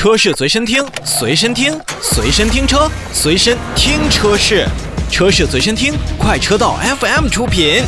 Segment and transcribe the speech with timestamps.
[0.00, 4.64] 车市随身听，随身听，随身听车，随身听车市，
[5.10, 7.82] 车市随身听，快车道 FM 出品。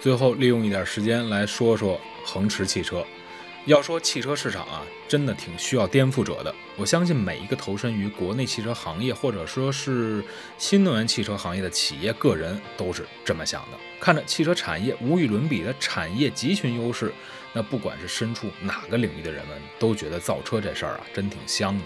[0.00, 3.04] 最后利用一点时间来说说恒驰汽车。
[3.66, 6.54] 要说汽车市场啊，真的挺需要颠覆者的。
[6.76, 10.22] 我相信每一个投身于国内汽车行业，或者说是
[10.58, 13.78] 新能源汽车行业的企业个人，都是这么想的。
[13.98, 17.10] 看着汽车产业无与伦比的产业集群优势，
[17.54, 21.84] 那不管是身处哪个领域的人们，都觉得造车这事儿啊，真挺香的。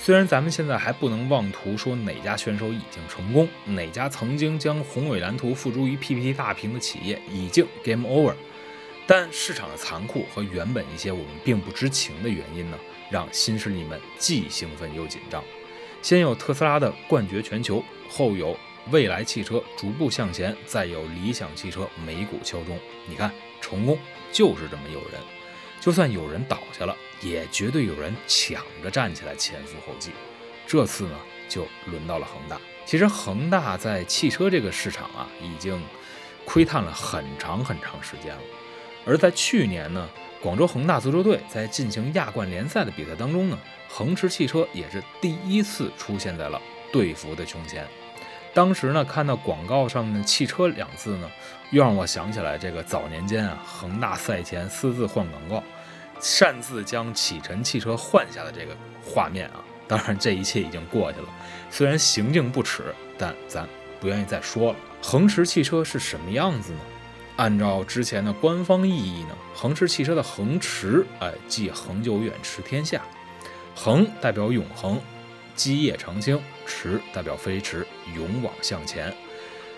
[0.00, 8.34] 虽然咱们现在还不能妄图说哪家选手已经成功，哪家曾经将宏伟蓝图付诸于 PPT 大屏的企业已经 game over。
[9.06, 12.78] 但市场的残酷和原本一些我们并不知情的原因呢，
[13.10, 15.44] 让新势力们既兴奋又紧张。
[16.00, 18.56] 先有特斯拉的冠绝全球，后有
[18.90, 22.78] 蔚来汽车逐步向前，再有理想汽车美股敲钟。
[23.06, 23.98] 你看，成功
[24.32, 25.20] 就是这么诱人。
[25.80, 30.12] 就算有人倒下了，也绝对有人抢着站起来前赴后继。
[30.66, 32.58] 这次呢，就轮到了恒大。
[32.86, 35.82] 其实恒大在汽车这个市场啊，已经
[36.46, 38.42] 窥探了很长很长时间了。
[39.06, 40.08] 而在去年呢，
[40.40, 46.60] 广州恒大足球队在进行亚冠联赛的比赛当中呢，恒驰汽车也是第一次出现在了
[46.92, 47.86] 队服的胸前。
[48.52, 51.28] 当时呢，看到广告上面的“汽车”两字呢，
[51.70, 55.62] 又让我想起来这个早年间啊，恒大赛前私自换广告，
[56.20, 59.64] 擅自将启辰汽车换下的这个画面啊。
[59.88, 61.26] 当然，这一切已经过去了。
[61.68, 63.68] 虽然行径不耻，但咱
[64.00, 64.78] 不愿意再说了。
[65.02, 66.78] 恒驰汽车是什么样子呢？
[67.36, 73.02] 按照之前的官方意义呢，恒驰汽车的恒驰，哎，即恒久远驰天下，
[73.74, 75.00] 恒代表永恒，
[75.56, 79.12] 基业长青，驰代表飞驰，勇往向前。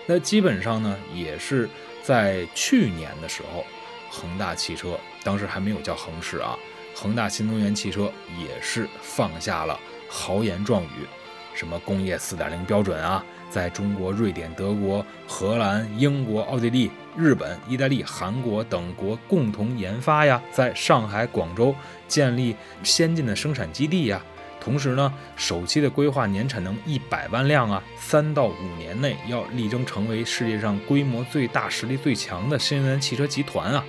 [0.04, 1.68] 那基本上呢，也是
[2.02, 3.64] 在去年的时候，
[4.10, 6.58] 恒大汽车当时还没有叫恒驰啊，
[6.94, 9.80] 恒大新能源汽车也是放下了
[10.10, 11.06] 豪言壮语，
[11.56, 13.24] 什么工业四点零标准啊。
[13.48, 21.74] 在中国、瑞典、德国、荷兰、英国、奥地利、日本、意大利、韩国等国共同研发呀，在上海、广州
[22.06, 24.20] 建立先进的生产基地呀。
[24.60, 33.84] 同时呢，首期的规划年产能一百万辆啊，三到五年内要力争成为世界上规模最大、实力最强的新能源汽车集团啊。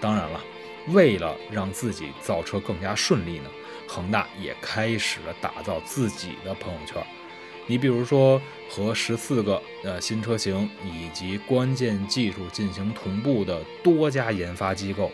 [0.00, 0.40] 当然了，
[0.90, 3.50] 为了让自己造车更加顺利呢，
[3.92, 6.96] 恒大也开始了打造自己的朋友圈。
[7.66, 15.12] 你比如说，和十四个呃新车型以及关键技术进行同步的多家研发机构，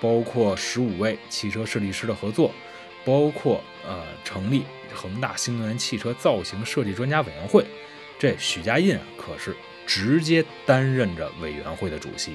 [0.00, 2.50] 包括十五位汽车设计师的合作，
[3.04, 7.64] 包括呃成立恒大新能源汽车造型设计专家委员会，
[8.18, 9.56] 这许家印可是
[9.86, 12.32] 直接担任着委员会的主席。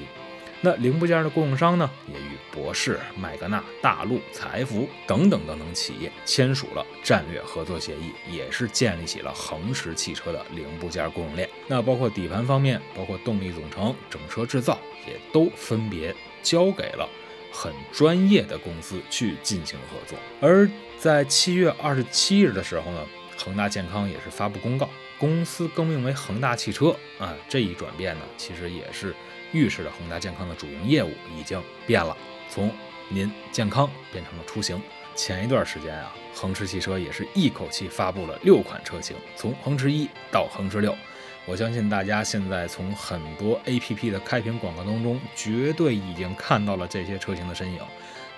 [0.64, 11.48] 那零部件的供应商呢，也与博世、麦格纳、大陆、财富等等等等企业签署了战略合作协议，也是建立起了恒驰汽车的零部件供应链。
[11.66, 14.78] 那包括底盘方面，包括动力总成、整车制造，
[15.08, 16.14] 也都分别
[16.44, 17.08] 交给了
[17.52, 20.16] 很专业的公司去进行合作。
[20.40, 23.04] 而在七月二十七日的时候呢，
[23.36, 24.88] 恒大健康也是发布公告，
[25.22, 27.32] 公司更名为恒大汽车啊。
[27.48, 29.14] 这一转变呢，其实也是。
[29.54, 32.16] 预示着恒大健康的主营业务已经变了，
[32.48, 32.72] 从
[33.10, 34.80] 您健康变成了出行。
[35.14, 40.96] 前一段时间啊，恒驰汽车也是一口气发布了六款车型，从恒驰一到恒驰六。
[41.44, 47.78] 我相信大家现在从很多 APP 的开屏广告当中，绝对已经看到了这些车型的身影。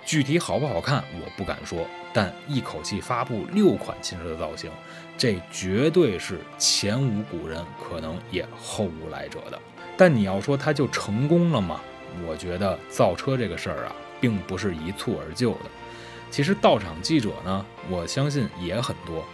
[0.04, 4.70] 具体好不好看，我不敢说，但一口气发布六款新车的造型，
[5.16, 9.59] 这绝对是前无古人，可能也后无来者的。
[9.97, 11.81] 但你要说它就成功了吗？
[12.26, 15.66] 我觉得造车这个事儿啊，并不是一蹴而就的。
[16.31, 19.25] 其实到场记者呢，我相信也很多，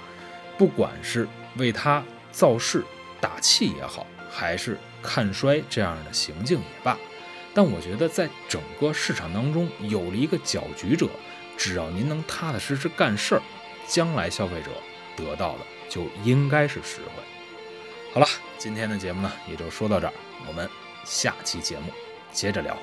[0.56, 1.26] 不管是
[1.56, 2.84] 为他造势
[3.20, 6.96] 打气也好，还是看衰这样的行径也罢。
[7.62, 11.06] 但我觉得在整个市场当中有了一个搅局者，
[11.58, 13.42] 只要您能踏踏实实干事儿，
[13.86, 14.70] 将来消费者
[15.14, 17.22] 得到的就应该是实惠。
[18.14, 18.26] 好了，
[18.56, 20.12] 今天的节目呢也就说到这儿，
[20.48, 20.66] 我们
[21.04, 21.92] 下期节目
[22.32, 22.74] 接着聊。